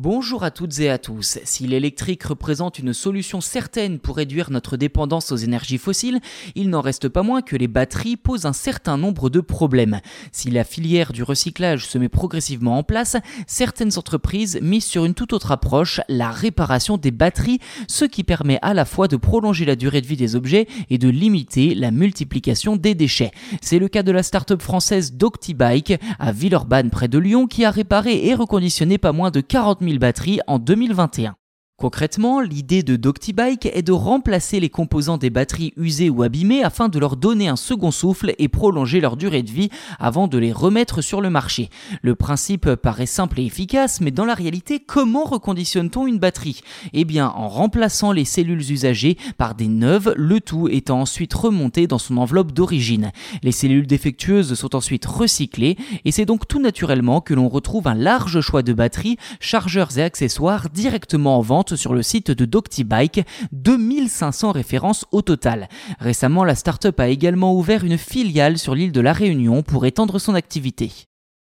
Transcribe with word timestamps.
Bonjour 0.00 0.44
à 0.44 0.52
toutes 0.52 0.78
et 0.78 0.90
à 0.90 0.96
tous. 0.96 1.40
Si 1.42 1.66
l'électrique 1.66 2.22
représente 2.22 2.78
une 2.78 2.92
solution 2.92 3.40
certaine 3.40 3.98
pour 3.98 4.14
réduire 4.14 4.52
notre 4.52 4.76
dépendance 4.76 5.32
aux 5.32 5.36
énergies 5.36 5.76
fossiles, 5.76 6.20
il 6.54 6.70
n'en 6.70 6.82
reste 6.82 7.08
pas 7.08 7.24
moins 7.24 7.42
que 7.42 7.56
les 7.56 7.66
batteries 7.66 8.16
posent 8.16 8.46
un 8.46 8.52
certain 8.52 8.96
nombre 8.96 9.28
de 9.28 9.40
problèmes. 9.40 9.98
Si 10.30 10.52
la 10.52 10.62
filière 10.62 11.12
du 11.12 11.24
recyclage 11.24 11.84
se 11.84 11.98
met 11.98 12.08
progressivement 12.08 12.78
en 12.78 12.84
place, 12.84 13.16
certaines 13.48 13.98
entreprises 13.98 14.60
misent 14.62 14.84
sur 14.84 15.04
une 15.04 15.14
toute 15.14 15.32
autre 15.32 15.50
approche, 15.50 16.00
la 16.08 16.30
réparation 16.30 16.96
des 16.96 17.10
batteries, 17.10 17.58
ce 17.88 18.04
qui 18.04 18.22
permet 18.22 18.60
à 18.62 18.74
la 18.74 18.84
fois 18.84 19.08
de 19.08 19.16
prolonger 19.16 19.64
la 19.64 19.74
durée 19.74 20.00
de 20.00 20.06
vie 20.06 20.16
des 20.16 20.36
objets 20.36 20.68
et 20.90 20.98
de 20.98 21.08
limiter 21.08 21.74
la 21.74 21.90
multiplication 21.90 22.76
des 22.76 22.94
déchets. 22.94 23.32
C'est 23.60 23.80
le 23.80 23.88
cas 23.88 24.04
de 24.04 24.12
la 24.12 24.22
start-up 24.22 24.62
française 24.62 25.14
Doctibike 25.14 25.94
à 26.20 26.30
Villeurbanne 26.30 26.90
près 26.90 27.08
de 27.08 27.18
Lyon 27.18 27.48
qui 27.48 27.64
a 27.64 27.72
réparé 27.72 28.28
et 28.28 28.36
reconditionné 28.36 28.96
pas 28.96 29.10
moins 29.10 29.32
de 29.32 29.40
40 29.40 29.80
000 29.80 29.87
batteries 29.96 30.40
en 30.46 30.58
2021. 30.58 31.34
Concrètement, 31.80 32.40
l'idée 32.40 32.82
de 32.82 32.96
Doctibike 32.96 33.66
est 33.66 33.82
de 33.82 33.92
remplacer 33.92 34.58
les 34.58 34.68
composants 34.68 35.16
des 35.16 35.30
batteries 35.30 35.72
usées 35.76 36.10
ou 36.10 36.24
abîmées 36.24 36.64
afin 36.64 36.88
de 36.88 36.98
leur 36.98 37.16
donner 37.16 37.46
un 37.46 37.54
second 37.54 37.92
souffle 37.92 38.34
et 38.40 38.48
prolonger 38.48 39.00
leur 39.00 39.16
durée 39.16 39.44
de 39.44 39.50
vie 39.52 39.68
avant 40.00 40.26
de 40.26 40.38
les 40.38 40.50
remettre 40.50 41.02
sur 41.02 41.20
le 41.20 41.30
marché. 41.30 41.70
Le 42.02 42.16
principe 42.16 42.74
paraît 42.74 43.06
simple 43.06 43.38
et 43.38 43.44
efficace, 43.44 44.00
mais 44.00 44.10
dans 44.10 44.24
la 44.24 44.34
réalité, 44.34 44.80
comment 44.80 45.22
reconditionne-t-on 45.22 46.08
une 46.08 46.18
batterie? 46.18 46.62
Eh 46.94 47.04
bien, 47.04 47.28
en 47.28 47.46
remplaçant 47.46 48.10
les 48.10 48.24
cellules 48.24 48.72
usagées 48.72 49.16
par 49.36 49.54
des 49.54 49.68
neuves, 49.68 50.12
le 50.16 50.40
tout 50.40 50.66
étant 50.66 51.02
ensuite 51.02 51.32
remonté 51.32 51.86
dans 51.86 51.98
son 51.98 52.16
enveloppe 52.16 52.50
d'origine. 52.50 53.12
Les 53.44 53.52
cellules 53.52 53.86
défectueuses 53.86 54.54
sont 54.54 54.74
ensuite 54.74 55.06
recyclées 55.06 55.76
et 56.04 56.10
c'est 56.10 56.26
donc 56.26 56.48
tout 56.48 56.60
naturellement 56.60 57.20
que 57.20 57.34
l'on 57.34 57.48
retrouve 57.48 57.86
un 57.86 57.94
large 57.94 58.40
choix 58.40 58.64
de 58.64 58.72
batteries, 58.72 59.16
chargeurs 59.38 59.96
et 59.96 60.02
accessoires 60.02 60.70
directement 60.70 61.38
en 61.38 61.40
vente 61.40 61.67
sur 61.76 61.94
le 61.94 62.02
site 62.02 62.30
de 62.30 62.44
Doctibike, 62.44 63.22
2500 63.52 64.52
références 64.52 65.04
au 65.12 65.22
total. 65.22 65.68
Récemment, 65.98 66.44
la 66.44 66.54
startup 66.54 66.98
a 67.00 67.08
également 67.08 67.54
ouvert 67.54 67.84
une 67.84 67.98
filiale 67.98 68.58
sur 68.58 68.74
l'île 68.74 68.92
de 68.92 69.00
la 69.00 69.12
Réunion 69.12 69.62
pour 69.62 69.86
étendre 69.86 70.18
son 70.18 70.34
activité. 70.34 70.90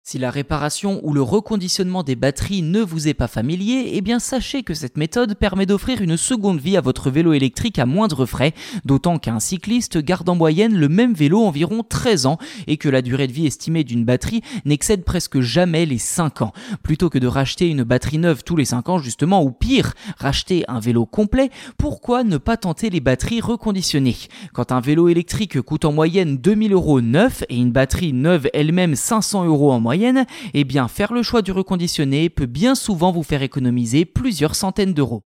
Si 0.08 0.18
la 0.18 0.30
réparation 0.30 1.00
ou 1.02 1.12
le 1.12 1.20
reconditionnement 1.20 2.04
des 2.04 2.14
batteries 2.14 2.62
ne 2.62 2.80
vous 2.80 3.08
est 3.08 3.14
pas 3.14 3.26
familier, 3.26 3.90
eh 3.94 4.00
bien 4.02 4.20
sachez 4.20 4.62
que 4.62 4.72
cette 4.72 4.96
méthode 4.96 5.34
permet 5.34 5.66
d'offrir 5.66 6.00
une 6.00 6.16
seconde 6.16 6.60
vie 6.60 6.76
à 6.76 6.80
votre 6.80 7.10
vélo 7.10 7.32
électrique 7.32 7.80
à 7.80 7.86
moindre 7.86 8.24
frais, 8.24 8.54
d'autant 8.84 9.18
qu'un 9.18 9.40
cycliste 9.40 9.98
garde 9.98 10.28
en 10.28 10.36
moyenne 10.36 10.76
le 10.76 10.88
même 10.88 11.12
vélo 11.12 11.40
environ 11.42 11.82
13 11.82 12.26
ans 12.26 12.38
et 12.68 12.76
que 12.76 12.88
la 12.88 13.02
durée 13.02 13.26
de 13.26 13.32
vie 13.32 13.46
estimée 13.46 13.82
d'une 13.82 14.04
batterie 14.04 14.42
n'excède 14.64 15.02
presque 15.02 15.40
jamais 15.40 15.86
les 15.86 15.98
5 15.98 16.40
ans. 16.40 16.52
Plutôt 16.84 17.10
que 17.10 17.18
de 17.18 17.26
racheter 17.26 17.68
une 17.68 17.82
batterie 17.82 18.18
neuve 18.18 18.44
tous 18.44 18.54
les 18.54 18.64
5 18.64 18.88
ans 18.88 18.98
justement, 18.98 19.42
ou 19.42 19.50
pire, 19.50 19.94
racheter 20.18 20.64
un 20.68 20.78
vélo 20.78 21.04
complet, 21.04 21.50
pourquoi 21.78 22.22
ne 22.22 22.36
pas 22.36 22.56
tenter 22.56 22.90
les 22.90 23.00
batteries 23.00 23.40
reconditionnées? 23.40 24.14
Quand 24.52 24.70
un 24.70 24.80
vélo 24.80 25.08
électrique 25.08 25.60
coûte 25.62 25.84
en 25.84 25.90
moyenne 25.90 26.36
2000 26.36 26.74
euros 26.74 27.00
neuf 27.00 27.42
et 27.48 27.56
une 27.56 27.72
batterie 27.72 28.12
neuve 28.12 28.48
elle-même 28.54 28.94
500 28.94 29.46
euros 29.46 29.72
en 29.72 29.80
moyenne, 29.96 30.26
eh 30.52 30.64
bien 30.64 30.88
faire 30.88 31.12
le 31.14 31.22
choix 31.22 31.40
du 31.40 31.52
reconditionné 31.52 32.28
peut 32.28 32.46
bien 32.46 32.74
souvent 32.74 33.12
vous 33.12 33.22
faire 33.22 33.42
économiser 33.42 34.04
plusieurs 34.04 34.54
centaines 34.54 34.92
d'euros. 34.92 35.22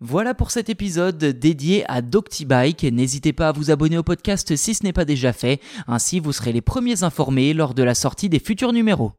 Voilà 0.00 0.34
pour 0.34 0.50
cet 0.50 0.68
épisode 0.68 1.18
dédié 1.18 1.84
à 1.88 2.02
Doctibike. 2.02 2.84
N'hésitez 2.84 3.32
pas 3.32 3.48
à 3.48 3.52
vous 3.52 3.70
abonner 3.70 3.98
au 3.98 4.02
podcast 4.02 4.56
si 4.56 4.74
ce 4.74 4.82
n'est 4.82 4.92
pas 4.92 5.04
déjà 5.04 5.32
fait, 5.32 5.60
ainsi 5.86 6.18
vous 6.18 6.32
serez 6.32 6.52
les 6.52 6.62
premiers 6.62 7.04
informés 7.04 7.54
lors 7.54 7.74
de 7.74 7.84
la 7.84 7.94
sortie 7.94 8.28
des 8.28 8.40
futurs 8.40 8.72
numéros. 8.72 9.12